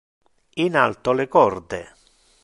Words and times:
In 0.55 0.75
alto 0.75 1.11
le 1.13 1.27
corde. 1.27 1.91